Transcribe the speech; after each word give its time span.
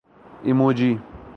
emoji 0.43 0.99